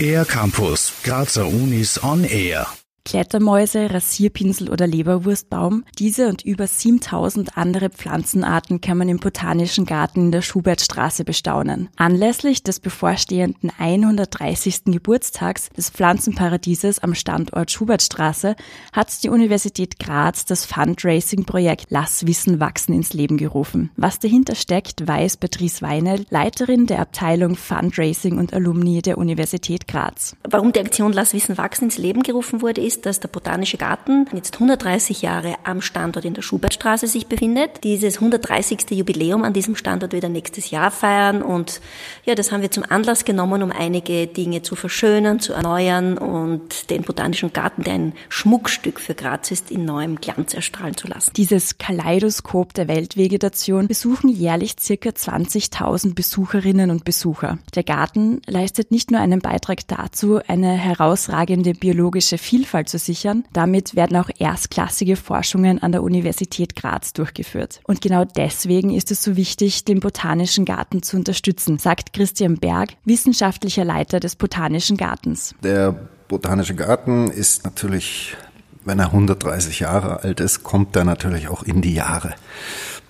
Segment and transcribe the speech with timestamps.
[0.00, 2.66] Air Campus, Grazer Unis on Air.
[3.10, 5.84] Klettermäuse, Rasierpinsel oder Leberwurstbaum.
[5.98, 11.88] Diese und über 7000 andere Pflanzenarten kann man im Botanischen Garten in der Schubertstraße bestaunen.
[11.96, 14.84] Anlässlich des bevorstehenden 130.
[14.84, 18.54] Geburtstags des Pflanzenparadieses am Standort Schubertstraße
[18.92, 23.90] hat die Universität Graz das Fundraising-Projekt Lass Wissen wachsen ins Leben gerufen.
[23.96, 30.36] Was dahinter steckt, weiß Patrice Weinel, Leiterin der Abteilung Fundraising und Alumni der Universität Graz.
[30.48, 34.26] Warum die Aktion Lass Wissen wachsen ins Leben gerufen wurde, ist, dass der Botanische Garten
[34.32, 37.84] jetzt 130 Jahre am Standort in der Schubertstraße sich befindet.
[37.84, 38.90] Dieses 130.
[38.90, 41.80] Jubiläum an diesem Standort wieder nächstes Jahr feiern und
[42.24, 46.90] ja, das haben wir zum Anlass genommen, um einige Dinge zu verschönern, zu erneuern und
[46.90, 51.32] den Botanischen Garten, der ein Schmuckstück für Graz ist, in neuem Glanz erstrahlen zu lassen.
[51.36, 57.58] Dieses Kaleidoskop der Weltvegetation besuchen jährlich circa 20.000 Besucherinnen und Besucher.
[57.74, 63.44] Der Garten leistet nicht nur einen Beitrag dazu, eine herausragende biologische Vielfalt zu sichern.
[63.52, 67.80] Damit werden auch erstklassige Forschungen an der Universität Graz durchgeführt.
[67.84, 72.90] Und genau deswegen ist es so wichtig, den Botanischen Garten zu unterstützen, sagt Christian Berg,
[73.04, 75.54] wissenschaftlicher Leiter des Botanischen Gartens.
[75.62, 75.94] Der
[76.28, 78.36] Botanische Garten ist natürlich,
[78.84, 82.34] wenn er 130 Jahre alt ist, kommt er natürlich auch in die Jahre.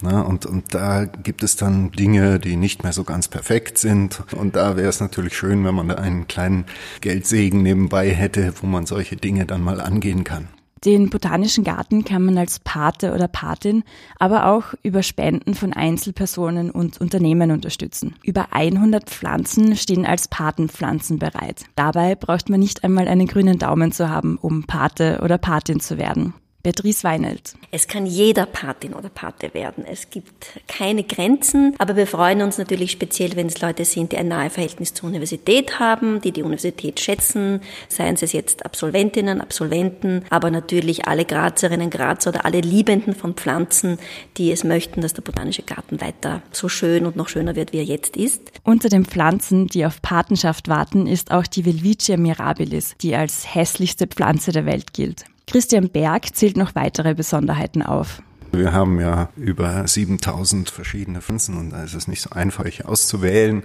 [0.03, 4.23] Na, und, und da gibt es dann Dinge, die nicht mehr so ganz perfekt sind.
[4.35, 6.65] Und da wäre es natürlich schön, wenn man da einen kleinen
[7.01, 10.49] Geldsegen nebenbei hätte, wo man solche Dinge dann mal angehen kann.
[10.87, 13.85] Den Botanischen Garten kann man als Pate oder Patin,
[14.19, 18.15] aber auch über Spenden von Einzelpersonen und Unternehmen unterstützen.
[18.25, 21.65] Über 100 Pflanzen stehen als Patenpflanzen bereit.
[21.77, 25.99] Dabei braucht man nicht einmal einen grünen Daumen zu haben, um Pate oder Patin zu
[25.99, 26.33] werden.
[26.63, 27.55] Beatrice Weinelt.
[27.71, 29.85] Es kann jeder Patin oder Pate werden.
[29.87, 34.19] Es gibt keine Grenzen, aber wir freuen uns natürlich speziell, wenn es Leute sind, die
[34.19, 40.25] ein nahe Verhältnis zur Universität haben, die die Universität schätzen, seien es jetzt Absolventinnen, Absolventen,
[40.29, 43.99] aber natürlich alle Grazerinnen, Grazer oder alle Liebenden von Pflanzen,
[44.37, 47.79] die es möchten, dass der Botanische Garten weiter so schön und noch schöner wird, wie
[47.79, 48.53] er jetzt ist.
[48.65, 54.07] Unter den Pflanzen, die auf Patenschaft warten, ist auch die Welwitschia mirabilis, die als hässlichste
[54.07, 55.25] Pflanze der Welt gilt.
[55.51, 58.23] Christian Berg zählt noch weitere Besonderheiten auf.
[58.53, 63.65] Wir haben ja über 7000 verschiedene Pflanzen und da ist es nicht so einfach auszuwählen.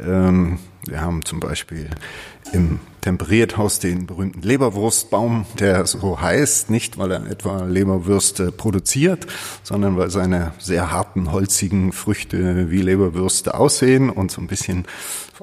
[0.00, 1.90] Ähm, wir haben zum Beispiel
[2.52, 9.26] im Temperierthaus den berühmten Leberwurstbaum, der so heißt, nicht weil er etwa Leberwürste produziert,
[9.64, 14.86] sondern weil seine sehr harten, holzigen Früchte wie Leberwürste aussehen und so ein bisschen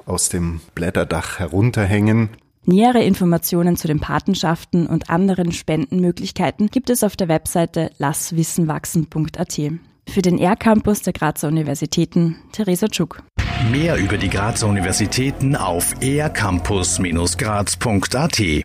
[0.06, 2.30] aus dem Blätterdach herunterhängen.
[2.64, 9.60] Nähere Informationen zu den Patenschaften und anderen Spendenmöglichkeiten gibt es auf der Webseite lasswissenwachsen.at.
[10.08, 13.24] Für den R-Campus der Grazer Universitäten, Theresa Tschuk.
[13.70, 18.62] Mehr über die Grazer Universitäten auf ercampus-graz.at